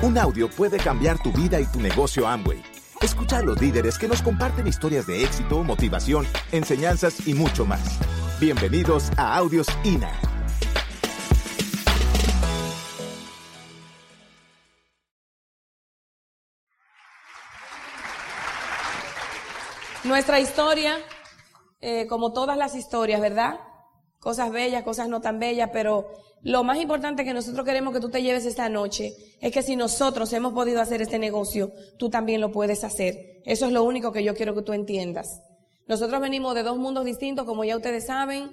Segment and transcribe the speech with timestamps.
[0.00, 2.62] Un audio puede cambiar tu vida y tu negocio Amway.
[3.00, 7.98] Escucha a los líderes que nos comparten historias de éxito, motivación, enseñanzas y mucho más.
[8.38, 10.12] Bienvenidos a Audios INA.
[20.04, 20.96] Nuestra historia,
[21.80, 23.58] eh, como todas las historias, ¿verdad?
[24.20, 26.08] Cosas bellas, cosas no tan bellas, pero
[26.42, 29.76] lo más importante que nosotros queremos que tú te lleves esta noche es que si
[29.76, 33.40] nosotros hemos podido hacer este negocio, tú también lo puedes hacer.
[33.44, 35.42] Eso es lo único que yo quiero que tú entiendas.
[35.86, 38.50] Nosotros venimos de dos mundos distintos, como ya ustedes saben.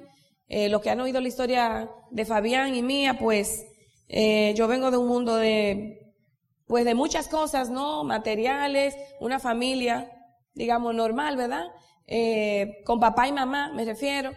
[0.48, 3.66] Eh, los que han oído la historia de Fabián y mía, pues
[4.08, 6.14] eh, yo vengo de un mundo de,
[6.68, 8.04] pues de muchas cosas, ¿no?
[8.04, 10.12] Materiales, una familia,
[10.54, 11.66] digamos, normal, ¿verdad?
[12.08, 14.32] Eh, con papá y mamá, me refiero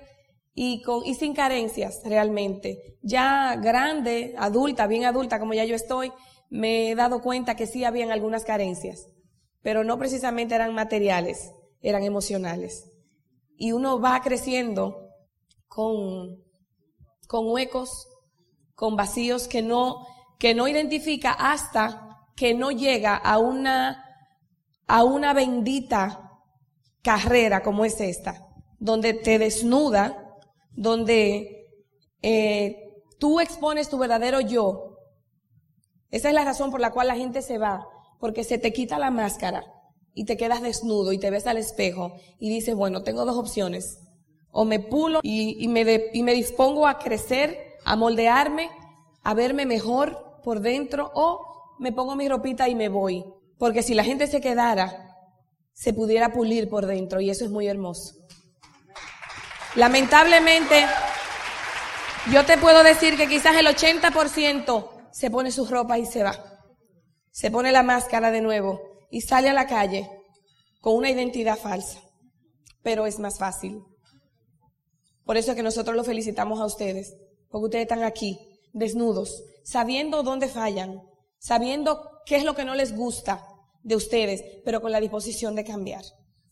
[0.60, 2.98] y, con, y sin carencias realmente.
[3.00, 6.12] Ya grande, adulta, bien adulta como ya yo estoy,
[6.50, 9.06] me he dado cuenta que sí habían algunas carencias,
[9.62, 12.90] pero no precisamente eran materiales, eran emocionales.
[13.56, 15.10] Y uno va creciendo
[15.68, 16.42] con,
[17.28, 18.08] con huecos,
[18.74, 20.08] con vacíos que no,
[20.40, 24.04] que no identifica hasta que no llega a una,
[24.88, 26.32] a una bendita
[27.00, 28.44] carrera como es esta,
[28.80, 30.24] donde te desnuda
[30.78, 31.66] donde
[32.22, 34.96] eh, tú expones tu verdadero yo.
[36.10, 37.86] Esa es la razón por la cual la gente se va,
[38.20, 39.64] porque se te quita la máscara
[40.14, 43.98] y te quedas desnudo y te ves al espejo y dices, bueno, tengo dos opciones.
[44.52, 48.70] O me pulo y, me, y me dispongo a crecer, a moldearme,
[49.24, 53.24] a verme mejor por dentro, o me pongo mi ropita y me voy.
[53.58, 55.16] Porque si la gente se quedara,
[55.72, 58.17] se pudiera pulir por dentro y eso es muy hermoso.
[59.74, 60.86] Lamentablemente,
[62.32, 66.34] yo te puedo decir que quizás el 80% se pone su ropa y se va.
[67.30, 68.80] Se pone la máscara de nuevo
[69.10, 70.10] y sale a la calle
[70.80, 72.00] con una identidad falsa.
[72.82, 73.82] Pero es más fácil.
[75.24, 77.14] Por eso es que nosotros los felicitamos a ustedes,
[77.50, 78.38] porque ustedes están aquí,
[78.72, 81.02] desnudos, sabiendo dónde fallan,
[81.38, 83.46] sabiendo qué es lo que no les gusta
[83.82, 86.02] de ustedes, pero con la disposición de cambiar.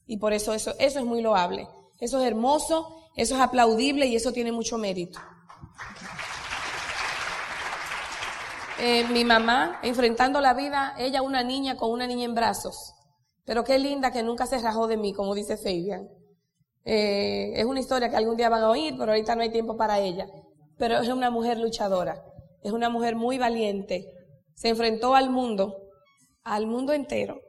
[0.06, 1.66] Y por eso eso, eso es muy loable.
[1.98, 5.18] Eso es hermoso eso es aplaudible y eso tiene mucho mérito.
[8.78, 12.92] Eh, mi mamá, enfrentando la vida, ella una niña con una niña en brazos.
[13.46, 16.06] Pero qué linda que nunca se rajó de mí, como dice Fabian.
[16.84, 19.78] Eh, es una historia que algún día van a oír, pero ahorita no hay tiempo
[19.78, 20.26] para ella.
[20.76, 22.22] Pero es una mujer luchadora.
[22.62, 24.04] Es una mujer muy valiente.
[24.54, 25.74] Se enfrentó al mundo,
[26.42, 27.40] al mundo entero,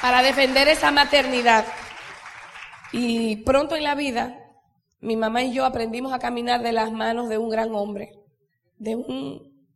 [0.00, 1.66] para defender esa maternidad.
[2.92, 4.36] Y pronto en la vida,
[5.00, 8.12] mi mamá y yo aprendimos a caminar de las manos de un gran hombre,
[8.76, 9.68] de un,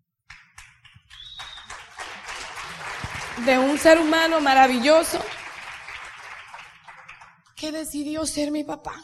[3.46, 5.18] de un ser humano maravilloso
[7.56, 8.94] que decidió ser mi papá.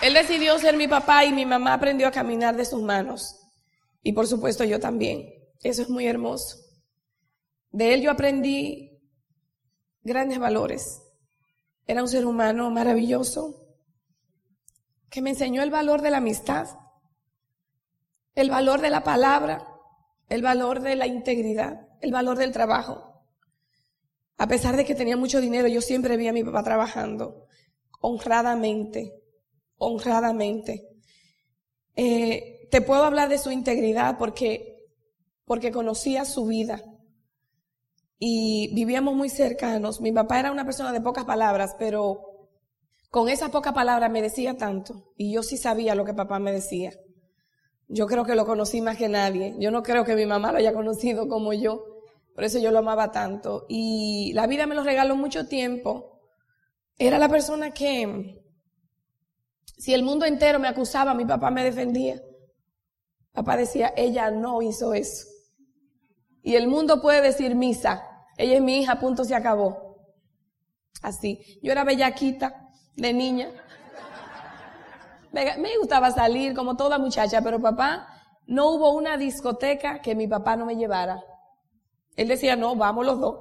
[0.00, 3.40] Él decidió ser mi papá y mi mamá aprendió a caminar de sus manos.
[4.02, 5.34] Y por supuesto yo también.
[5.62, 6.67] Eso es muy hermoso.
[7.70, 8.98] De él yo aprendí
[10.02, 11.02] grandes valores.
[11.86, 13.66] Era un ser humano maravilloso
[15.10, 16.68] que me enseñó el valor de la amistad,
[18.34, 19.66] el valor de la palabra,
[20.28, 23.24] el valor de la integridad, el valor del trabajo.
[24.36, 27.46] A pesar de que tenía mucho dinero, yo siempre vi a mi papá trabajando
[28.00, 29.14] honradamente,
[29.76, 30.88] honradamente.
[31.96, 34.86] Eh, te puedo hablar de su integridad porque,
[35.44, 36.82] porque conocía su vida
[38.18, 40.00] y vivíamos muy cercanos.
[40.00, 42.48] Mi papá era una persona de pocas palabras, pero
[43.10, 45.12] con esas pocas palabras me decía tanto.
[45.16, 46.92] Y yo sí sabía lo que papá me decía.
[47.88, 49.54] Yo creo que lo conocí más que nadie.
[49.58, 51.84] Yo no creo que mi mamá lo haya conocido como yo.
[52.34, 53.64] Por eso yo lo amaba tanto.
[53.68, 56.20] Y la vida me lo regaló mucho tiempo.
[56.98, 58.42] Era la persona que,
[59.78, 62.20] si el mundo entero me acusaba, mi papá me defendía.
[63.32, 65.26] Papá decía, ella no hizo eso.
[66.48, 68.02] Y el mundo puede decir misa.
[68.38, 69.98] Ella es mi hija, punto, se acabó.
[71.02, 71.60] Así.
[71.62, 73.50] Yo era bellaquita de niña.
[75.30, 78.08] Me gustaba salir como toda muchacha, pero papá,
[78.46, 81.22] no hubo una discoteca que mi papá no me llevara.
[82.16, 83.36] Él decía, no, vamos los dos.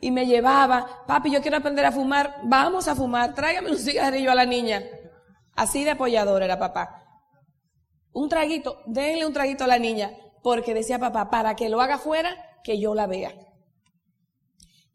[0.00, 4.30] Y me llevaba, papi, yo quiero aprender a fumar, vamos a fumar, tráigame un cigarrillo
[4.30, 4.84] a la niña.
[5.56, 7.02] Así de apoyador era papá.
[8.12, 10.12] Un traguito, denle un traguito a la niña
[10.42, 13.34] porque decía papá, para que lo haga fuera, que yo la vea.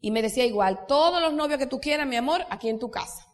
[0.00, 2.90] Y me decía igual, todos los novios que tú quieras, mi amor, aquí en tu
[2.90, 3.26] casa.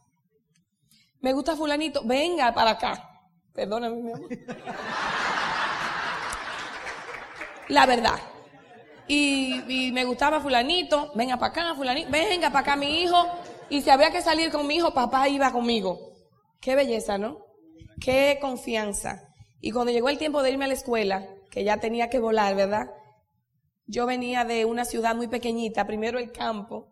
[1.20, 3.08] Me gusta fulanito, venga para acá.
[3.52, 4.28] Perdóname, mi amor.
[7.68, 8.18] La verdad.
[9.08, 13.26] Y, me gustaba fulanito, venga para acá, fulanito, venga para acá mi hijo.
[13.68, 16.12] Y si había que salir con mi hijo, papá iba conmigo.
[16.60, 17.38] Qué belleza, ¿no?
[18.00, 19.28] Qué confianza.
[19.60, 22.56] Y cuando llegó el tiempo de irme a la escuela, que ya tenía que volar,
[22.56, 22.90] ¿verdad?
[23.86, 26.88] Yo venía de una ciudad muy pequeñita, primero el campo,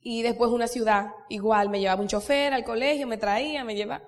[0.00, 1.70] y después una ciudad igual.
[1.70, 4.04] Me llevaba un chofer al colegio, me traía, me llevaba,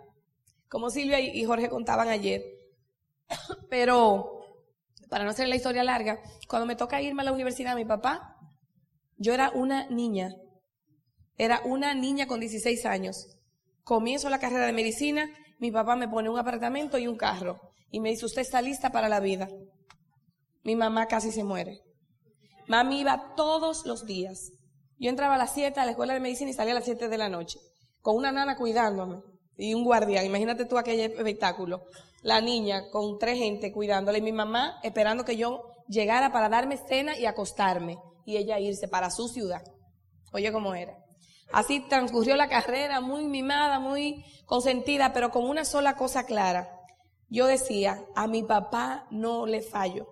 [0.69, 2.43] como Silvia y Jorge contaban ayer.
[3.71, 4.61] Pero,
[5.09, 8.37] para no hacer la historia larga, cuando me toca irme a la universidad, mi papá,
[9.17, 10.35] yo era una niña,
[11.39, 13.39] era una niña con 16 años.
[13.85, 18.01] Comienzo la carrera de medicina, mi papá me pone un apartamento y un carro y
[18.01, 19.49] me dice, usted está lista para la vida.
[20.65, 21.81] Mi mamá casi se muere.
[22.67, 24.51] Mami iba todos los días.
[24.99, 27.09] Yo entraba a las 7 a la escuela de medicina y salía a las 7
[27.09, 27.59] de la noche,
[28.01, 29.21] con una nana cuidándome
[29.59, 30.25] y un guardián.
[30.25, 31.85] Imagínate tú aquel espectáculo.
[32.23, 36.79] La niña con tres gente cuidándole y mi mamá esperando que yo llegara para darme
[36.79, 39.63] cena y acostarme y ella irse para su ciudad.
[40.33, 40.97] Oye cómo era.
[41.53, 46.82] Así transcurrió la carrera, muy mimada, muy consentida, pero con una sola cosa clara.
[47.33, 50.07] Yo decía, a mi papá no le fallo.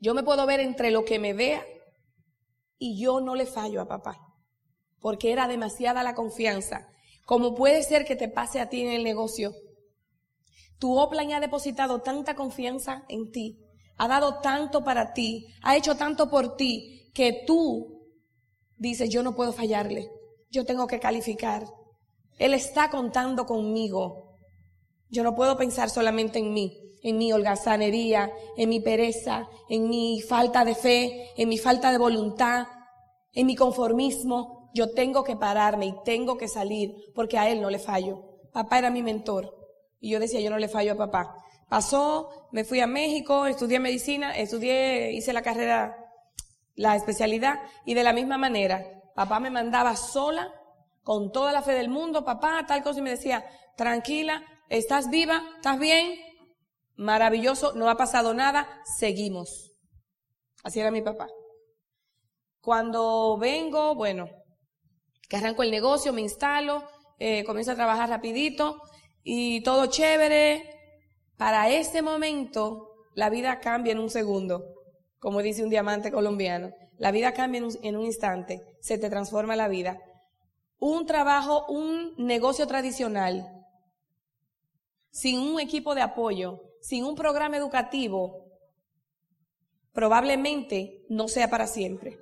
[0.00, 1.64] Yo me puedo ver entre lo que me vea
[2.76, 4.18] y yo no le fallo a papá,
[4.98, 6.88] porque era demasiada la confianza.
[7.24, 9.54] Como puede ser que te pase a ti en el negocio.
[10.80, 13.64] Tu Oplan ha depositado tanta confianza en ti,
[13.96, 18.08] ha dado tanto para ti, ha hecho tanto por ti, que tú
[18.76, 20.10] dice, yo no puedo fallarle,
[20.50, 21.64] yo tengo que calificar.
[22.40, 24.23] Él está contando conmigo.
[25.14, 30.20] Yo no puedo pensar solamente en mí, en mi holgazanería, en mi pereza, en mi
[30.20, 32.66] falta de fe, en mi falta de voluntad,
[33.32, 34.72] en mi conformismo.
[34.74, 38.24] Yo tengo que pararme y tengo que salir porque a él no le fallo.
[38.52, 39.54] Papá era mi mentor
[40.00, 41.36] y yo decía, yo no le fallo a papá.
[41.68, 45.96] Pasó, me fui a México, estudié medicina, estudié, hice la carrera
[46.74, 48.84] la especialidad y de la misma manera,
[49.14, 50.52] papá me mandaba sola,
[51.04, 53.44] con toda la fe del mundo, papá, tal cosa, y me decía,
[53.76, 56.18] tranquila, estás viva, estás bien,
[56.96, 58.68] maravilloso, no ha pasado nada,
[58.98, 59.72] seguimos.
[60.62, 61.28] Así era mi papá.
[62.60, 64.28] Cuando vengo, bueno,
[65.28, 66.82] que arranco el negocio, me instalo,
[67.18, 68.80] eh, comienzo a trabajar rapidito
[69.22, 70.70] y todo chévere.
[71.36, 74.74] Para ese momento, la vida cambia en un segundo
[75.24, 76.74] como dice un diamante colombiano.
[76.98, 79.98] La vida cambia en un, instante, se te transforma la vida.
[80.78, 83.53] Un trabajo, un negocio tradicional,
[85.14, 88.50] sin un equipo de apoyo, sin un programa educativo,
[89.92, 92.18] probablemente no sea para siempre.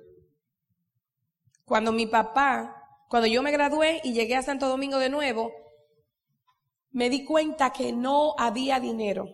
[1.65, 5.51] Cuando mi papá, cuando yo me gradué y llegué a Santo Domingo de nuevo,
[6.91, 9.27] me di cuenta que no había dinero.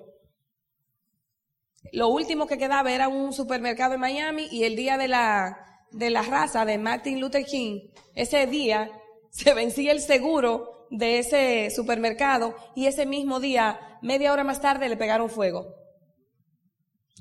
[1.92, 6.10] Lo último que quedaba era un supermercado en Miami y el día de la, de
[6.10, 8.90] la raza de Martin Luther King, ese día
[9.32, 14.90] se vencía el seguro de ese supermercado y ese mismo día, media hora más tarde,
[14.90, 15.76] le pegaron fuego.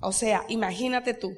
[0.00, 1.32] O sea, imagínate tú.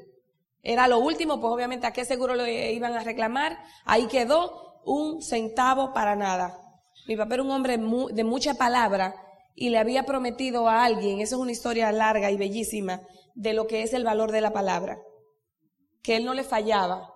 [0.63, 3.59] Era lo último, pues obviamente a qué seguro le iban a reclamar.
[3.85, 6.59] Ahí quedó un centavo para nada.
[7.07, 9.15] Mi papá era un hombre de mucha palabra
[9.55, 13.03] y le había prometido a alguien, eso es una historia larga y bellísima,
[13.35, 14.99] de lo que es el valor de la palabra,
[16.03, 17.13] que él no le fallaba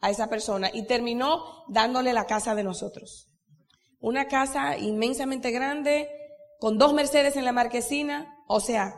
[0.00, 3.28] a esa persona y terminó dándole la casa de nosotros.
[4.06, 6.08] Una casa inmensamente grande,
[6.60, 8.94] con dos Mercedes en la marquesina, o sea,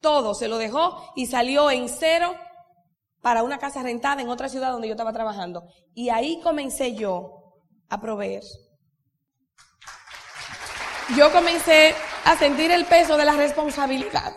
[0.00, 2.34] todo se lo dejó y salió en cero
[3.22, 5.62] para una casa rentada en otra ciudad donde yo estaba trabajando.
[5.94, 8.42] Y ahí comencé yo a proveer.
[11.16, 14.34] Yo comencé a sentir el peso de la responsabilidad.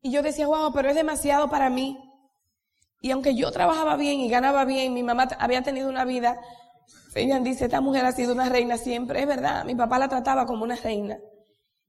[0.00, 1.98] Y yo decía, wow, pero es demasiado para mí.
[3.02, 6.40] Y aunque yo trabajaba bien y ganaba bien, mi mamá había tenido una vida,
[7.14, 10.46] ella dice, esta mujer ha sido una reina siempre, es verdad, mi papá la trataba
[10.46, 11.18] como una reina.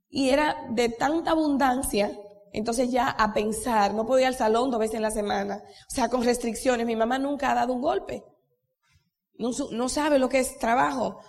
[0.10, 2.12] Y era de tanta abundancia,
[2.52, 5.94] entonces ya a pensar, no podía ir al salón dos veces en la semana, o
[5.94, 8.24] sea, con restricciones, mi mamá nunca ha dado un golpe.
[9.38, 11.20] No, sabe lo que es trabajo.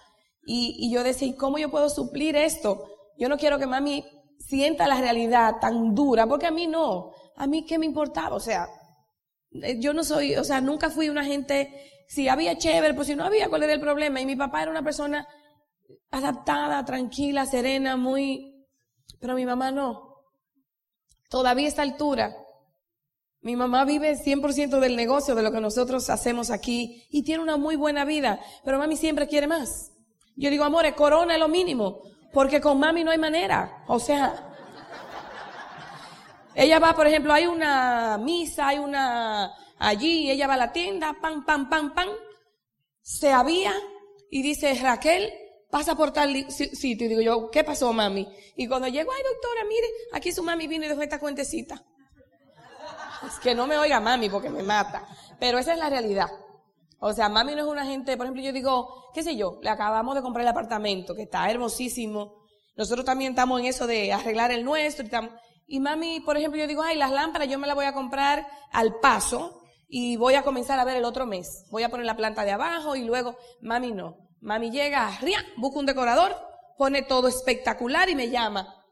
[0.46, 2.84] Y, y yo decía, ¿cómo yo puedo suplir esto?
[3.18, 4.04] Yo no quiero que mami
[4.38, 8.40] sienta la realidad tan dura, porque a mí no, a mí qué me importaba, o
[8.40, 8.68] sea,
[9.78, 11.72] yo no soy, o sea, nunca fui una gente,
[12.08, 14.20] si había chévere, pues si no había, ¿cuál era el problema?
[14.20, 15.26] Y mi papá era una persona
[16.10, 18.66] adaptada, tranquila, serena, muy,
[19.20, 20.14] pero mi mamá no.
[21.28, 22.36] Todavía a esta altura,
[23.40, 27.56] mi mamá vive 100% del negocio de lo que nosotros hacemos aquí y tiene una
[27.56, 29.92] muy buena vida, pero mami siempre quiere más.
[30.36, 32.02] Yo digo, amores, corona es lo mínimo.
[32.32, 33.84] Porque con mami no hay manera.
[33.86, 34.53] O sea,
[36.54, 41.16] ella va, por ejemplo, hay una misa, hay una allí, ella va a la tienda,
[41.20, 42.08] pam, pam, pam, pam,
[43.02, 43.72] se había
[44.30, 45.32] y dice, Raquel,
[45.70, 47.06] pasa por tal sitio.
[47.06, 48.28] Y digo yo, ¿qué pasó, mami?
[48.56, 51.82] Y cuando llego, ay, doctora, mire, aquí su mami vino y dejó esta cuentecita.
[53.26, 55.06] Es que no me oiga mami porque me mata.
[55.40, 56.30] Pero esa es la realidad.
[57.00, 59.68] O sea, mami no es una gente, por ejemplo, yo digo, qué sé yo, le
[59.68, 62.44] acabamos de comprar el apartamento, que está hermosísimo.
[62.76, 65.06] Nosotros también estamos en eso de arreglar el nuestro.
[65.66, 68.46] Y, mami, por ejemplo, yo digo, ay, las lámparas yo me las voy a comprar
[68.72, 71.64] al paso y voy a comenzar a ver el otro mes.
[71.70, 74.16] Voy a poner la planta de abajo y luego, mami no.
[74.40, 75.38] Mami llega, ¡ria!
[75.56, 76.36] busca un decorador,
[76.76, 78.84] pone todo espectacular y me llama.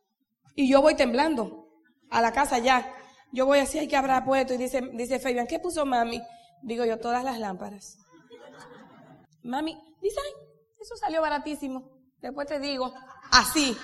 [0.55, 1.69] Y yo voy temblando
[2.11, 2.95] a la casa ya.
[3.33, 4.55] Yo voy así, hay que habrá puesto.
[4.55, 6.23] Y dice, dice Fabián, ¿qué puso mami?
[6.63, 7.99] Digo yo, todas las lámparas.
[9.43, 10.33] Mami, dice, ay,
[10.81, 11.91] eso salió baratísimo.
[12.21, 12.95] Después te digo,
[13.31, 13.77] así.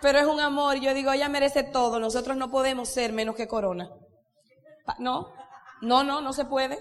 [0.00, 0.80] Pero es un amor.
[0.80, 2.00] Yo digo, ella merece todo.
[2.00, 3.90] Nosotros no podemos ser menos que corona.
[4.98, 5.32] No,
[5.82, 6.78] no, no, no se puede.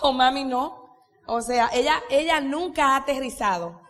[0.00, 0.88] Con mami no.
[1.26, 3.80] O sea, ella, ella nunca ha aterrizado.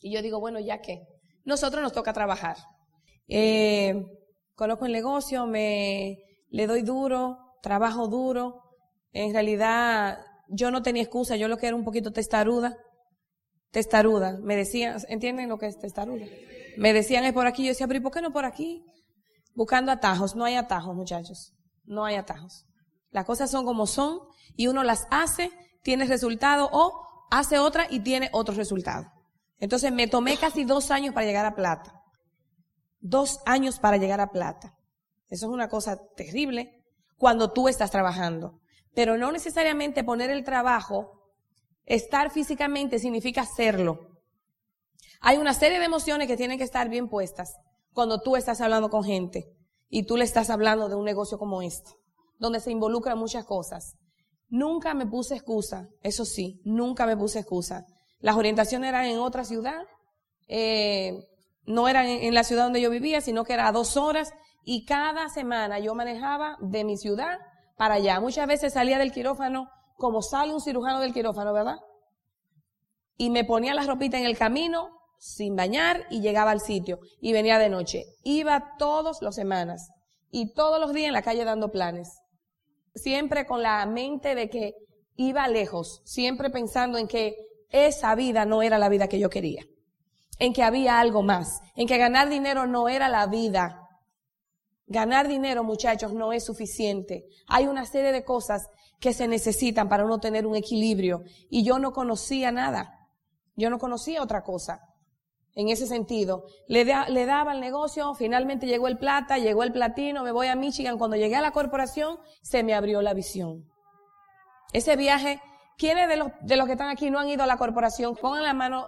[0.00, 1.06] Y yo digo, bueno, ya que
[1.44, 2.56] nosotros nos toca trabajar.
[3.28, 4.04] Eh,
[4.54, 6.18] conozco el negocio, me
[6.50, 8.62] le doy duro, trabajo duro.
[9.12, 10.18] En realidad,
[10.48, 12.76] yo no tenía excusa, yo lo que era un poquito testaruda.
[13.70, 14.38] Testaruda.
[14.40, 16.26] Me decían, ¿entienden lo que es testaruda?
[16.78, 18.84] Me decían es por aquí, yo decía, pero ¿y por qué no por aquí?
[19.56, 20.36] Buscando atajos.
[20.36, 21.52] No hay atajos, muchachos.
[21.84, 22.66] No hay atajos.
[23.10, 24.20] Las cosas son como son
[24.54, 25.50] y uno las hace,
[25.82, 29.10] tiene resultado o hace otra y tiene otro resultado.
[29.58, 32.00] Entonces me tomé casi dos años para llegar a plata.
[33.00, 34.76] Dos años para llegar a plata.
[35.28, 36.84] Eso es una cosa terrible
[37.16, 38.60] cuando tú estás trabajando.
[38.94, 41.32] Pero no necesariamente poner el trabajo,
[41.86, 44.07] estar físicamente significa hacerlo.
[45.20, 47.56] Hay una serie de emociones que tienen que estar bien puestas
[47.92, 49.52] cuando tú estás hablando con gente
[49.88, 51.90] y tú le estás hablando de un negocio como este
[52.38, 53.96] donde se involucran muchas cosas.
[54.48, 57.84] Nunca me puse excusa, eso sí, nunca me puse excusa.
[58.20, 59.82] Las orientaciones eran en otra ciudad,
[60.46, 61.12] eh,
[61.64, 64.32] no eran en, la ciudad donde yo vivía, sino que era a dos horas
[64.64, 67.38] y cada semana yo manejaba de mi ciudad
[67.76, 68.20] para allá.
[68.20, 71.76] Muchas veces salía del quirófano como sale un cirujano del quirófano, ¿verdad?
[73.16, 77.32] Y me ponía la ropita en el camino sin bañar y llegaba al sitio y
[77.32, 78.04] venía de noche.
[78.22, 79.90] Iba todas las semanas
[80.30, 82.20] y todos los días en la calle dando planes
[82.98, 84.74] siempre con la mente de que
[85.16, 87.36] iba lejos, siempre pensando en que
[87.70, 89.64] esa vida no era la vida que yo quería,
[90.38, 93.84] en que había algo más, en que ganar dinero no era la vida.
[94.90, 97.26] Ganar dinero, muchachos, no es suficiente.
[97.46, 101.24] Hay una serie de cosas que se necesitan para uno tener un equilibrio.
[101.50, 103.10] Y yo no conocía nada.
[103.54, 104.87] Yo no conocía otra cosa
[105.58, 106.44] en ese sentido.
[106.68, 110.54] Le, le daba el negocio, finalmente llegó el plata, llegó el platino, me voy a
[110.54, 110.98] Michigan.
[110.98, 113.68] Cuando llegué a la corporación, se me abrió la visión.
[114.72, 115.40] Ese viaje,
[115.76, 118.14] ¿quiénes de los, de los que están aquí no han ido a la corporación?
[118.14, 118.86] Pongan la mano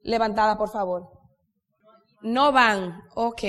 [0.00, 1.10] levantada, por favor.
[2.22, 3.42] No van, ok.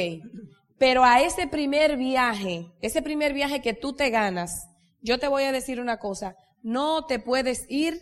[0.77, 4.67] Pero a ese primer viaje, ese primer viaje que tú te ganas,
[5.00, 8.01] yo te voy a decir una cosa, no te puedes ir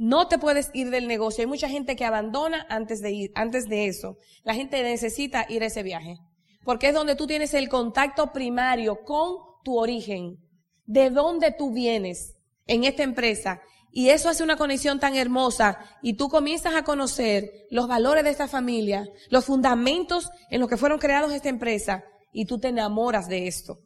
[0.00, 1.42] no te puedes ir del negocio.
[1.42, 4.16] Hay mucha gente que abandona antes de ir, antes de eso.
[4.44, 6.16] La gente necesita ir a ese viaje.
[6.64, 10.38] Porque es donde tú tienes el contacto primario con tu origen.
[10.86, 13.60] De dónde tú vienes en esta empresa.
[13.92, 15.78] Y eso hace una conexión tan hermosa.
[16.00, 20.78] Y tú comienzas a conocer los valores de esta familia, los fundamentos en los que
[20.78, 22.04] fueron creados esta empresa.
[22.32, 23.80] Y tú te enamoras de esto.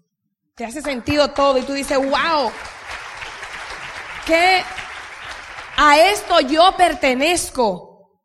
[0.55, 1.59] Te hace sentido todo.
[1.59, 2.53] Y tú dices, wow.
[4.29, 4.63] Qué
[5.77, 8.21] a esto yo pertenezco.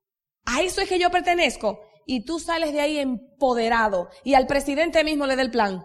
[0.45, 1.79] A eso es que yo pertenezco.
[2.05, 4.09] Y tú sales de ahí empoderado.
[4.23, 5.83] Y al presidente mismo le da el plan.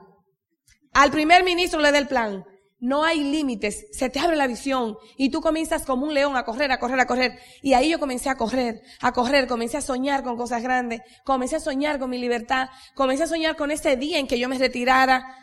[0.93, 2.45] Al primer ministro le da el plan.
[2.79, 3.87] No hay límites.
[3.93, 4.97] Se te abre la visión.
[5.17, 7.39] Y tú comienzas como un león a correr, a correr, a correr.
[7.63, 9.47] Y ahí yo comencé a correr, a correr.
[9.47, 11.03] Comencé a soñar con cosas grandes.
[11.25, 12.69] Comencé a soñar con mi libertad.
[12.95, 15.37] Comencé a soñar con ese día en que yo me retirara.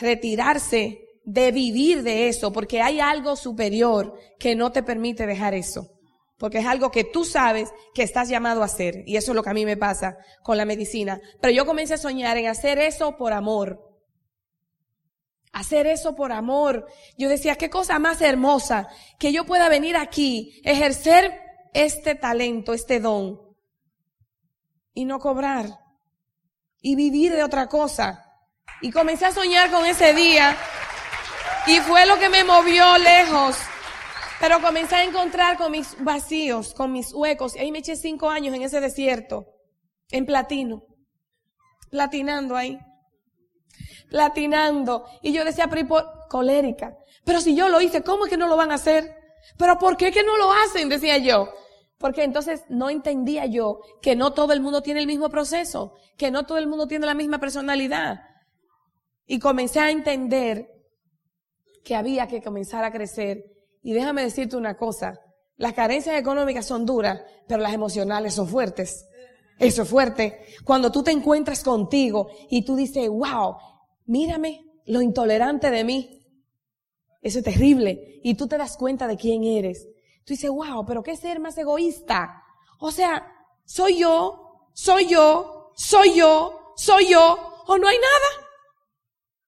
[0.00, 5.90] Retirarse de vivir de eso, porque hay algo superior que no te permite dejar eso.
[6.38, 9.02] Porque es algo que tú sabes que estás llamado a hacer.
[9.06, 11.20] Y eso es lo que a mí me pasa con la medicina.
[11.42, 13.78] Pero yo comencé a soñar en hacer eso por amor.
[15.52, 16.86] Hacer eso por amor.
[17.18, 21.38] Yo decía, qué cosa más hermosa que yo pueda venir aquí, ejercer
[21.74, 23.38] este talento, este don,
[24.94, 25.78] y no cobrar.
[26.80, 28.24] Y vivir de otra cosa.
[28.80, 30.56] Y comencé a soñar con ese día
[31.68, 33.56] y fue lo que me movió lejos.
[34.40, 37.56] Pero comencé a encontrar con mis vacíos, con mis huecos.
[37.56, 39.46] Y ahí me eché cinco años en ese desierto.
[40.10, 40.84] en platino,
[41.90, 42.78] platinando ahí,
[44.08, 45.04] platinando.
[45.20, 45.86] Y yo decía, pero
[46.30, 46.96] colérica,
[47.26, 49.14] pero si yo lo hice, ¿cómo es que no lo van a hacer?
[49.58, 50.88] Pero ¿por qué que no lo hacen?
[50.88, 51.52] Decía yo.
[51.98, 56.30] Porque entonces no entendía yo que no todo el mundo tiene el mismo proceso, que
[56.30, 58.22] no todo el mundo tiene la misma personalidad.
[59.26, 60.77] Y comencé a entender
[61.88, 63.46] que había que comenzar a crecer.
[63.82, 65.18] Y déjame decirte una cosa,
[65.56, 69.06] las carencias económicas son duras, pero las emocionales son fuertes.
[69.58, 70.44] Eso es fuerte.
[70.66, 73.56] Cuando tú te encuentras contigo y tú dices, wow,
[74.04, 76.26] mírame lo intolerante de mí.
[77.22, 78.20] Eso es terrible.
[78.22, 79.88] Y tú te das cuenta de quién eres.
[80.26, 82.42] Tú dices, wow, pero qué ser más egoísta.
[82.80, 83.32] O sea,
[83.64, 88.47] soy yo, soy yo, soy yo, soy yo, o no hay nada.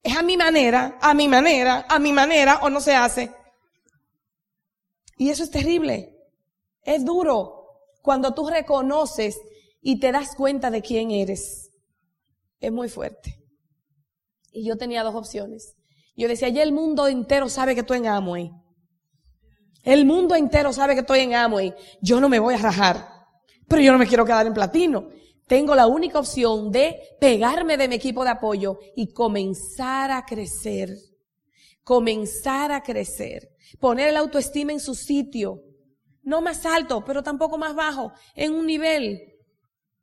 [0.02, 3.30] Es a mi manera, a mi manera, a mi manera, o no se hace.
[5.16, 6.16] Y eso es terrible.
[6.83, 7.66] Es duro
[8.02, 9.38] cuando tú reconoces
[9.83, 11.71] y te das cuenta de quién eres.
[12.61, 13.38] Es muy fuerte.
[14.52, 15.76] Y yo tenía dos opciones.
[16.16, 18.50] Yo decía, ya el mundo entero sabe que estoy en Amway.
[19.83, 21.75] El mundo entero sabe que estoy en Amway.
[22.02, 23.09] Yo no me voy a rajar.
[23.69, 25.09] Pero yo no me quiero quedar en platino.
[25.50, 30.88] Tengo la única opción de pegarme de mi equipo de apoyo y comenzar a crecer.
[31.85, 35.62] Comenzar a crecer poner el autoestima en su sitio,
[36.23, 39.21] no más alto, pero tampoco más bajo, en un nivel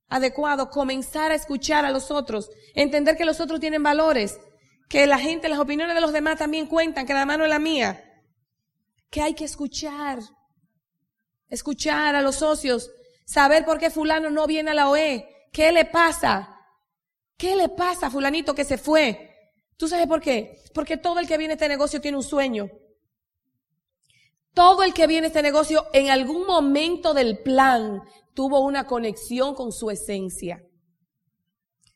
[0.07, 4.39] adecuado, comenzar a escuchar a los otros, entender que los otros tienen valores,
[4.89, 7.59] que la gente, las opiniones de los demás también cuentan, que la mano es la
[7.59, 8.03] mía,
[9.09, 10.19] que hay que escuchar,
[11.49, 12.89] escuchar a los socios,
[13.25, 16.57] saber por qué fulano no viene a la OE, qué le pasa,
[17.37, 19.31] qué le pasa fulanito que se fue.
[19.77, 20.61] ¿Tú sabes por qué?
[20.73, 22.69] Porque todo el que viene a este negocio tiene un sueño.
[24.53, 28.01] Todo el que viene a este negocio en algún momento del plan
[28.33, 30.63] tuvo una conexión con su esencia.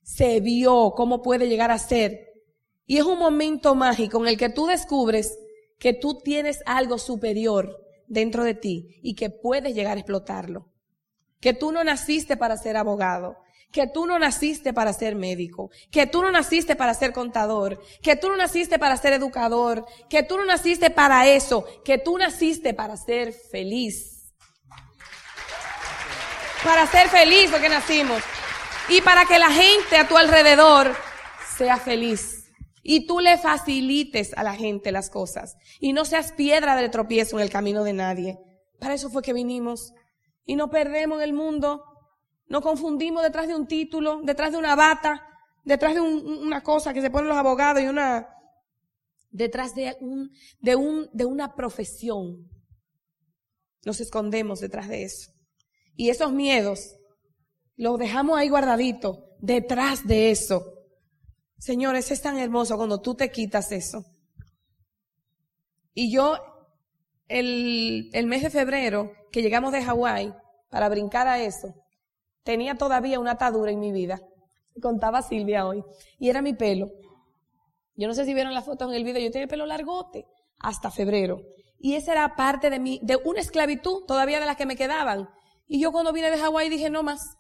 [0.04, 2.28] Se vio cómo puede llegar a ser.
[2.86, 5.38] Y es un momento mágico en el que tú descubres
[5.82, 7.76] que tú tienes algo superior
[8.08, 10.71] dentro de ti y que puedes llegar a explotarlo.
[11.42, 13.36] Que tú no naciste para ser abogado,
[13.72, 18.16] que tú no naciste para ser médico, que tú no naciste para ser contador, que
[18.16, 22.74] tú no naciste para ser educador, que tú no naciste para eso, que tú naciste
[22.74, 24.34] para ser feliz.
[26.64, 28.22] Para ser feliz porque nacimos.
[28.90, 30.96] Y para que la gente a tu alrededor
[31.58, 32.46] sea feliz.
[32.84, 35.56] Y tú le facilites a la gente las cosas.
[35.80, 38.40] Y no seas piedra de tropiezo en el camino de nadie.
[38.80, 39.94] Para eso fue que vinimos.
[40.46, 41.86] Y no perdemos en el mundo
[42.52, 45.26] nos confundimos detrás de un título, detrás de una bata,
[45.64, 48.28] detrás de una cosa que se ponen los abogados y una,
[49.30, 52.50] detrás de un, de un, de una profesión.
[53.86, 55.32] Nos escondemos detrás de eso.
[55.96, 56.98] Y esos miedos
[57.78, 60.62] los dejamos ahí guardaditos, detrás de eso.
[61.58, 64.04] Señores, es tan hermoso cuando tú te quitas eso.
[65.94, 66.38] Y yo,
[67.32, 70.34] el, mes de febrero, que llegamos de Hawái,
[70.70, 71.74] para brincar a eso,
[72.44, 74.22] tenía todavía una atadura en mi vida.
[74.82, 75.84] Contaba Silvia hoy.
[76.18, 76.90] Y era mi pelo.
[77.96, 80.26] Yo no sé si vieron la foto en el video, yo tenía el pelo largote
[80.60, 81.42] hasta febrero.
[81.78, 85.30] Y esa era parte de mi, de una esclavitud todavía de las que me quedaban.
[85.68, 87.38] Y yo cuando vine de Hawái dije, no más.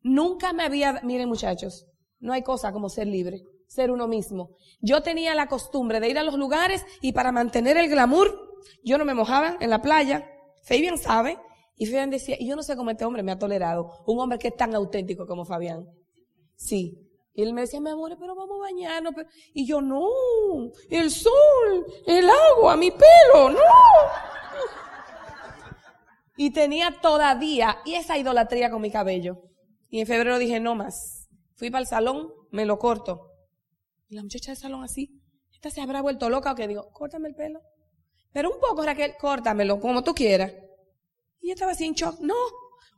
[0.00, 1.86] Nunca me había, miren muchachos,
[2.20, 4.56] no hay cosa como ser libre, ser uno mismo.
[4.80, 8.45] Yo tenía la costumbre de ir a los lugares y para mantener el glamour,
[8.84, 10.28] yo no me mojaba en la playa.
[10.64, 11.38] Fabian sabe,
[11.76, 14.38] y Fabián decía, y yo no sé cómo este hombre me ha tolerado, un hombre
[14.38, 15.86] que es tan auténtico como Fabián.
[16.56, 17.02] Sí.
[17.34, 19.14] Y él me decía, mi amor, pero vamos a bañarnos.
[19.52, 20.08] Y yo, no,
[20.88, 23.60] el sol, el agua, mi pelo, no.
[26.38, 29.42] Y tenía todavía y esa idolatría con mi cabello.
[29.90, 31.28] Y en febrero dije, no más.
[31.56, 33.32] Fui para el salón, me lo corto.
[34.08, 37.28] Y la muchacha del salón así, esta se habrá vuelto loca o que digo, córtame
[37.28, 37.60] el pelo.
[38.36, 40.52] Pero un poco, Raquel, córtamelo, como tú quieras.
[41.40, 42.20] Y yo estaba así en shock.
[42.20, 42.34] No,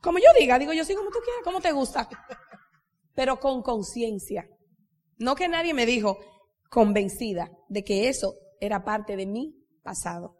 [0.01, 2.09] como yo diga, digo yo sí como tú quieras, como te gusta.
[3.15, 4.49] Pero con conciencia.
[5.17, 6.19] No que nadie me dijo,
[6.69, 10.35] convencida de que eso era parte de mi pasado.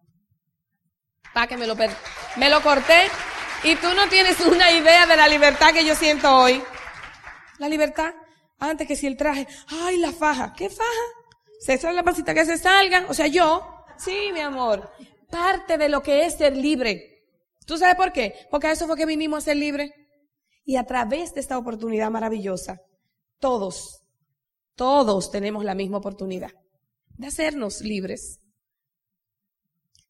[1.34, 1.78] Para que me lo,
[2.36, 3.08] me lo corté
[3.64, 6.62] y tú no tienes una idea de la libertad que yo siento hoy.
[7.58, 8.14] La libertad,
[8.60, 11.08] antes que si el traje, ay, la faja, ¿qué faja?
[11.62, 14.90] Se sale la pasita que se salga, o sea, yo, sí, mi amor,
[15.30, 17.26] parte de lo que es ser libre.
[17.66, 18.34] ¿Tú sabes por qué?
[18.50, 19.92] Porque a eso fue que vinimos a ser libres.
[20.66, 22.80] Y a través de esta oportunidad maravillosa,
[23.40, 24.04] todos,
[24.76, 26.52] todos tenemos la misma oportunidad
[27.18, 28.40] de hacernos libres.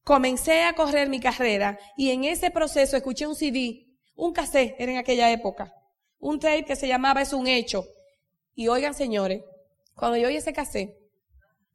[0.04, 4.92] Comencé a correr mi carrera y en ese proceso escuché un CD, un cassette, era
[4.92, 5.74] en aquella época,
[6.18, 7.86] un tape que se llamaba Es un hecho.
[8.54, 9.44] Y oigan, señores,
[9.96, 10.99] cuando yo ese casé,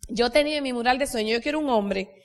[0.08, 2.24] yo tenía en mi mural de sueño, yo quiero un hombre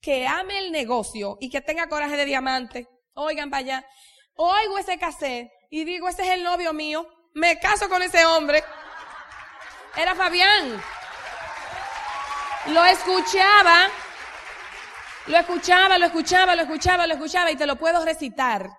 [0.00, 2.88] que ame el negocio y que tenga coraje de diamante.
[3.14, 3.84] Oigan, vaya,
[4.34, 8.62] oigo ese cassette y digo, ese es el novio mío, me caso con ese hombre.
[9.96, 10.80] Era Fabián.
[12.72, 13.88] Lo escuchaba,
[15.26, 18.70] lo escuchaba, lo escuchaba, lo escuchaba, lo escuchaba y te lo puedo recitar.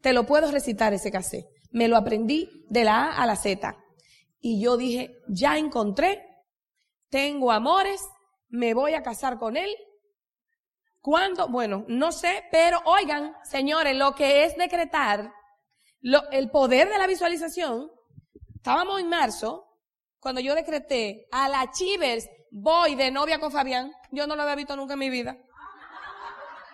[0.00, 1.46] Te lo puedo recitar ese cassette.
[1.70, 3.76] Me lo aprendí de la A a la Z.
[4.40, 6.22] Y yo dije, ya encontré,
[7.14, 8.04] tengo amores,
[8.48, 9.70] me voy a casar con él.
[11.00, 11.46] ¿Cuándo?
[11.46, 15.32] Bueno, no sé, pero oigan, señores, lo que es decretar,
[16.32, 17.88] el poder de la visualización,
[18.56, 19.64] estábamos en marzo,
[20.18, 24.56] cuando yo decreté a la Chivers, voy de novia con Fabián, yo no lo había
[24.56, 25.38] visto nunca en mi vida.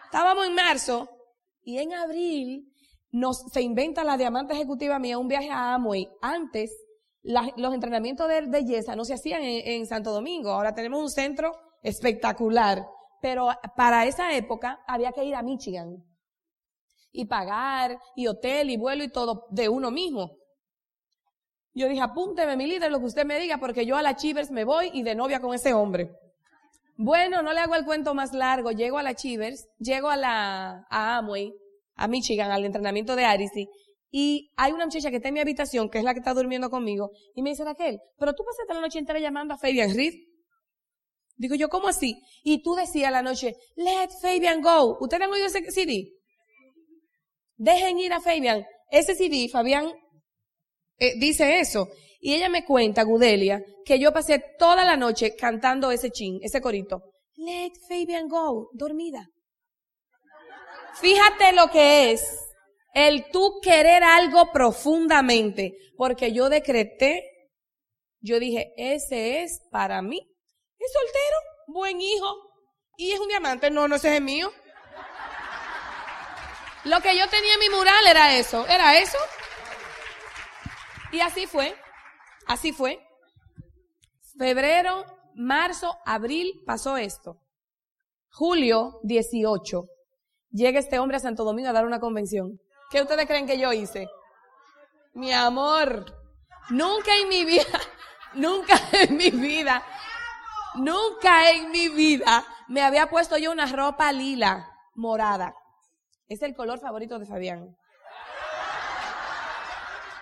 [0.06, 1.06] Estábamos en marzo
[1.64, 2.72] y en abril
[3.10, 6.08] nos, se inventa la diamante ejecutiva mía un viaje a Amway.
[6.22, 6.74] Antes,
[7.22, 10.50] los entrenamientos de, Yesa no se hacían en, en Santo Domingo.
[10.50, 11.52] Ahora tenemos un centro
[11.82, 12.86] espectacular.
[13.20, 16.02] Pero para esa época había que ir a Michigan.
[17.12, 20.36] Y pagar, y hotel, y vuelo, y todo de uno mismo.
[21.74, 24.50] Yo dije, apúnteme mi líder lo que usted me diga, porque yo a la Chivers
[24.50, 26.10] me voy y de novia con ese hombre.
[26.96, 28.72] Bueno, no le hago el cuento más largo.
[28.72, 31.52] Llego a la Chivers, llego a la, a Amway,
[31.96, 33.68] a Michigan, al entrenamiento de Arisi,
[34.10, 36.68] y hay una muchacha que está en mi habitación, que es la que está durmiendo
[36.68, 40.14] conmigo, y me dice, Raquel, pero tú pasaste la noche entera llamando a Fabian Reed.
[41.36, 42.20] Digo yo, ¿cómo así?
[42.42, 44.98] Y tú decías la noche, let Fabian go.
[45.00, 46.12] ¿Ustedes han oído ese CD?
[47.56, 48.66] Dejen ir a Fabian.
[48.90, 49.90] Ese CD, Fabián
[50.98, 51.88] eh, dice eso.
[52.20, 56.60] Y ella me cuenta, Gudelia, que yo pasé toda la noche cantando ese chin, ese
[56.60, 57.00] corito.
[57.36, 59.26] Let Fabian go, dormida.
[61.00, 62.49] Fíjate lo que es
[62.94, 67.24] el tú querer algo profundamente, porque yo decreté,
[68.20, 70.18] yo dije, ese es para mí.
[70.78, 71.36] Es soltero,
[71.68, 72.50] buen hijo,
[72.96, 73.70] y es un diamante.
[73.70, 74.50] No, no, ese es mío.
[76.84, 79.18] Lo que yo tenía en mi mural era eso, era eso.
[81.12, 81.74] Y así fue,
[82.46, 82.98] así fue.
[84.38, 87.40] Febrero, marzo, abril pasó esto.
[88.30, 89.84] Julio 18,
[90.50, 92.60] llega este hombre a Santo Domingo a dar una convención.
[92.90, 94.08] ¿Qué ustedes creen que yo hice?
[95.14, 96.06] Mi amor,
[96.70, 97.80] nunca en mi vida,
[98.34, 99.84] nunca en mi vida,
[100.74, 105.54] nunca en mi vida me había puesto yo una ropa lila, morada.
[106.26, 107.76] Es el color favorito de Fabián.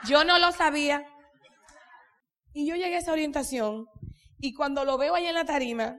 [0.07, 1.07] Yo no lo sabía.
[2.53, 3.87] Y yo llegué a esa orientación
[4.39, 5.97] y cuando lo veo ahí en la tarima,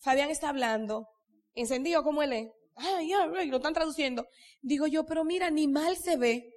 [0.00, 1.08] Fabián está hablando,
[1.54, 2.48] encendido como él es.
[2.76, 4.26] Lo están traduciendo.
[4.60, 6.48] Digo yo, pero mira, ni mal se ve.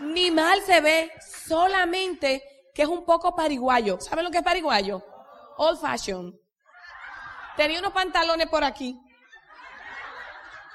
[0.00, 1.12] Ni mal se ve,
[1.46, 2.42] solamente
[2.74, 4.00] que es un poco pariguayo.
[4.00, 5.04] ¿Saben lo que es pariguayo?
[5.58, 6.38] Old fashion.
[7.56, 8.98] Tenía unos pantalones por aquí.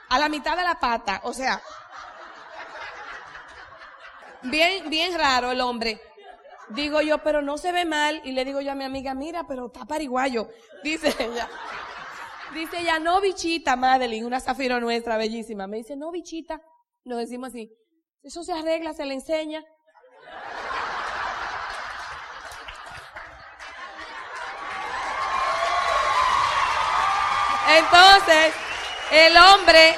[0.09, 1.61] A la mitad de la pata, o sea.
[4.43, 5.99] Bien, bien raro el hombre.
[6.69, 8.21] Digo yo, pero no se ve mal.
[8.23, 10.49] Y le digo yo a mi amiga, mira, pero está pariguayo.
[10.83, 11.49] Dice ella.
[12.53, 15.67] Dice ella, no bichita, Madeline, una zafiro nuestra, bellísima.
[15.67, 16.61] Me dice, no bichita.
[17.03, 17.71] Nos decimos así.
[18.21, 19.63] Eso se arregla, se le enseña.
[27.69, 28.53] Entonces,
[29.11, 29.95] el hombre,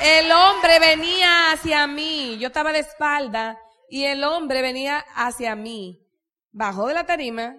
[0.00, 2.38] el hombre venía hacia mí.
[2.38, 6.05] Yo estaba de espalda y el hombre venía hacia mí
[6.56, 7.54] bajó de la tarima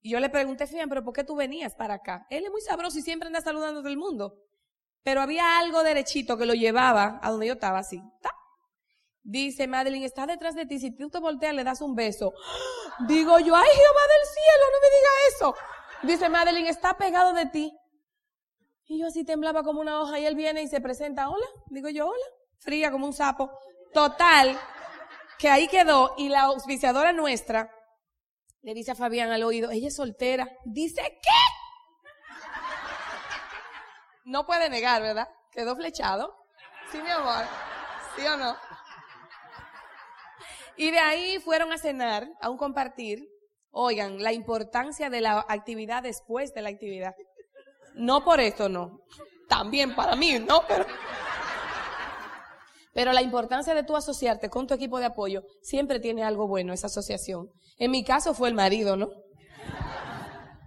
[0.00, 2.26] y yo le pregunté, Fian, pero ¿por qué tú venías para acá?
[2.30, 4.34] Él es muy sabroso y siempre anda saludando todo el mundo.
[5.02, 8.02] Pero había algo derechito que lo llevaba a donde yo estaba así.
[9.22, 10.78] Dice, Madeline, está detrás de ti.
[10.78, 12.32] Si tú te volteas, le das un beso.
[13.08, 15.54] Digo yo, ay Jehová del cielo, no me diga eso.
[16.04, 17.76] Dice, Madeline, está pegado de ti.
[18.86, 21.46] Y yo así temblaba como una hoja y él viene y se presenta, hola.
[21.66, 22.26] Digo yo, hola.
[22.58, 23.50] Fría como un sapo.
[23.92, 24.56] Total,
[25.38, 27.70] que ahí quedó y la auspiciadora nuestra
[28.62, 30.48] le dice a Fabián al oído, ella es soltera.
[30.64, 31.30] Dice, ¿qué?
[34.24, 35.28] No puede negar, ¿verdad?
[35.52, 36.34] Quedó flechado.
[36.90, 37.44] Sí, mi amor.
[38.16, 38.56] ¿Sí o no?
[40.76, 43.28] Y de ahí fueron a cenar, a un compartir.
[43.70, 47.14] Oigan, la importancia de la actividad después de la actividad.
[47.94, 49.00] No por esto, no.
[49.48, 50.62] También para mí, ¿no?
[50.66, 50.86] Pero
[52.96, 56.72] pero la importancia de tú asociarte con tu equipo de apoyo siempre tiene algo bueno
[56.72, 57.50] esa asociación.
[57.76, 59.10] En mi caso fue el marido, ¿no?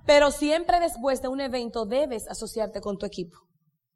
[0.05, 3.39] Pero siempre después de un evento debes asociarte con tu equipo.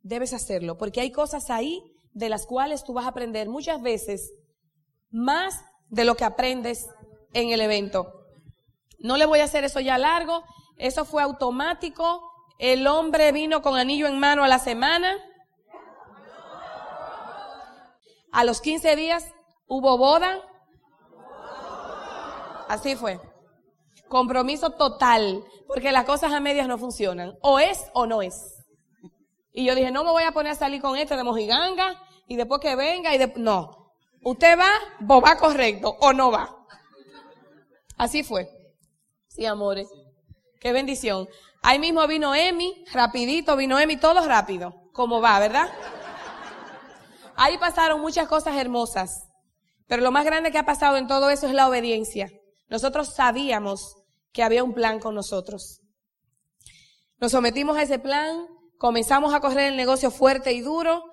[0.02, 1.80] Debes hacerlo, porque hay cosas ahí
[2.14, 4.34] de las cuales tú vas a aprender muchas veces
[5.12, 6.88] más de lo que aprendes
[7.34, 8.12] en el evento.
[8.98, 10.44] No le voy a hacer eso ya largo,
[10.78, 12.20] eso fue automático.
[12.58, 15.20] El hombre vino con anillo en mano a la semana.
[18.34, 19.32] A los 15 días
[19.68, 20.42] hubo boda.
[22.68, 23.22] Así fue.
[24.10, 27.38] Compromiso total, porque las cosas a medias no funcionan.
[27.42, 28.66] O es o no es.
[29.54, 32.36] Y yo dije, no me voy a poner a salir con este de mojiganga y
[32.36, 33.32] después que venga y de...
[33.36, 33.94] No.
[34.24, 36.58] Usted va, vos va correcto o no va.
[37.98, 38.50] Así fue.
[39.28, 39.88] Sí, amores.
[40.60, 41.30] Qué bendición.
[41.62, 44.74] Ahí mismo vino Emi, rapidito, vino Emi, todo rápido.
[44.92, 45.70] Como va, ¿verdad?
[47.44, 49.28] Ahí pasaron muchas cosas hermosas.
[49.88, 52.32] Pero lo más grande que ha pasado en todo eso es la obediencia.
[52.70, 53.98] Nosotros sabíamos
[54.32, 55.82] que había un plan con nosotros.
[57.20, 61.04] Nos sometimos a ese plan, comenzamos a correr el negocio fuerte y duro,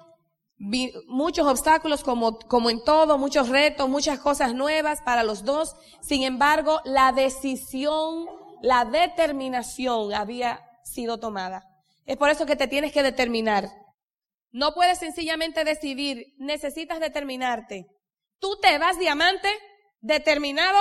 [1.08, 5.74] muchos obstáculos como, como en todo, muchos retos, muchas cosas nuevas para los dos.
[6.00, 8.26] Sin embargo, la decisión,
[8.62, 11.64] la determinación había sido tomada.
[12.06, 13.79] Es por eso que te tienes que determinar.
[14.52, 17.86] No puedes sencillamente decidir, necesitas determinarte.
[18.38, 19.48] Tú te vas diamante,
[20.00, 20.78] determinado,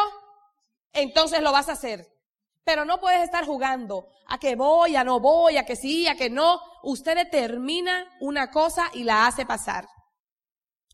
[0.94, 2.08] entonces lo vas a hacer.
[2.64, 6.16] Pero no puedes estar jugando a que voy, a no voy, a que sí, a
[6.16, 6.60] que no.
[6.84, 9.88] Usted determina una cosa y la hace pasar.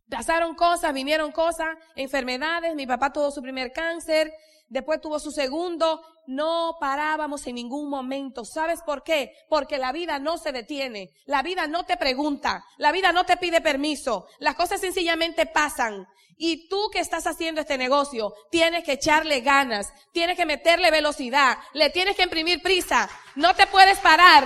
[0.10, 2.76] Pasaron cosas, vinieron cosas, enfermedades.
[2.76, 4.32] Mi papá tuvo su primer cáncer,
[4.68, 6.02] después tuvo su segundo.
[6.28, 8.46] No parábamos en ningún momento.
[8.46, 9.34] ¿Sabes por qué?
[9.50, 11.12] Porque la vida no se detiene.
[11.26, 12.64] La vida no te pregunta.
[12.78, 14.28] La vida no te pide permiso.
[14.40, 16.08] Las cosas sencillamente pasan.
[16.38, 21.58] Y tú que estás haciendo este negocio, tienes que echarle ganas, tienes que meterle velocidad,
[21.74, 23.10] le tienes que imprimir prisa.
[23.36, 24.46] No te puedes parar.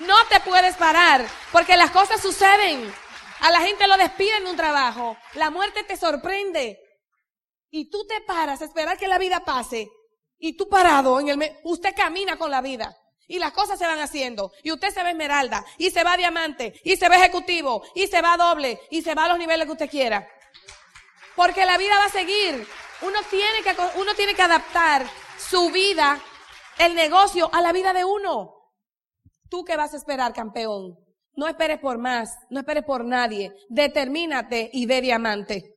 [0.00, 1.26] No te puedes parar.
[1.52, 2.92] Porque las cosas suceden.
[3.40, 5.16] A la gente lo despiden de un trabajo.
[5.34, 6.81] La muerte te sorprende.
[7.74, 9.90] Y tú te paras a esperar que la vida pase.
[10.38, 12.94] Y tú parado en el, usted camina con la vida.
[13.26, 14.52] Y las cosas se van haciendo.
[14.62, 15.64] Y usted se ve esmeralda.
[15.78, 16.78] Y se va diamante.
[16.84, 17.82] Y se ve ejecutivo.
[17.94, 18.78] Y se va doble.
[18.90, 20.28] Y se va a los niveles que usted quiera.
[21.34, 22.68] Porque la vida va a seguir.
[23.00, 25.06] Uno tiene que, uno tiene que adaptar
[25.38, 26.20] su vida,
[26.78, 28.52] el negocio, a la vida de uno.
[29.48, 30.98] ¿Tú qué vas a esperar, campeón?
[31.34, 33.50] No esperes por más, no esperes por nadie.
[33.70, 35.76] Determínate y ve diamante.